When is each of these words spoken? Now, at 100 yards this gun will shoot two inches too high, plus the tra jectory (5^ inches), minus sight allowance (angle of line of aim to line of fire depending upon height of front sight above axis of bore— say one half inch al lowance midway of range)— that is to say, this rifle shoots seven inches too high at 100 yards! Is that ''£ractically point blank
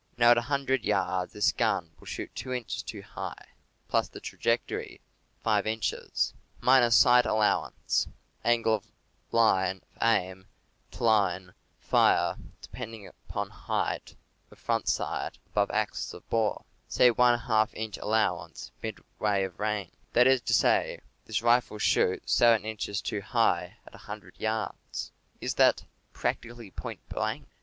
Now, 0.17 0.31
at 0.31 0.37
100 0.37 0.83
yards 0.83 1.33
this 1.33 1.51
gun 1.51 1.91
will 1.99 2.07
shoot 2.07 2.33
two 2.33 2.51
inches 2.51 2.81
too 2.81 3.03
high, 3.03 3.45
plus 3.87 4.07
the 4.07 4.19
tra 4.19 4.39
jectory 4.39 4.99
(5^ 5.45 5.67
inches), 5.67 6.33
minus 6.59 6.95
sight 6.95 7.27
allowance 7.27 8.07
(angle 8.43 8.73
of 8.73 8.87
line 9.31 9.77
of 9.95 10.01
aim 10.01 10.47
to 10.89 11.03
line 11.03 11.49
of 11.49 11.55
fire 11.77 12.35
depending 12.63 13.05
upon 13.05 13.51
height 13.51 14.15
of 14.49 14.57
front 14.57 14.87
sight 14.87 15.37
above 15.45 15.69
axis 15.69 16.15
of 16.15 16.27
bore— 16.31 16.65
say 16.97 17.11
one 17.11 17.37
half 17.37 17.71
inch 17.75 17.99
al 17.99 18.07
lowance 18.09 18.71
midway 18.81 19.43
of 19.43 19.59
range)— 19.59 19.91
that 20.13 20.25
is 20.25 20.41
to 20.41 20.53
say, 20.55 20.99
this 21.27 21.43
rifle 21.43 21.77
shoots 21.77 22.33
seven 22.33 22.65
inches 22.65 23.03
too 23.03 23.21
high 23.21 23.77
at 23.85 23.93
100 23.93 24.39
yards! 24.39 25.11
Is 25.39 25.53
that 25.53 25.85
''£ractically 26.15 26.75
point 26.75 27.07
blank 27.07 27.45